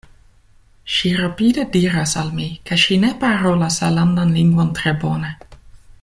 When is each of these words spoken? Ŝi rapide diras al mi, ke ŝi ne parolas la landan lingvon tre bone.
Ŝi 0.93 1.09
rapide 1.17 1.65
diras 1.75 2.13
al 2.23 2.31
mi, 2.39 2.47
ke 2.69 2.79
ŝi 2.85 2.97
ne 3.05 3.11
parolas 3.25 3.77
la 3.83 3.91
landan 4.01 4.33
lingvon 4.39 4.73
tre 4.81 4.95
bone. 5.05 5.31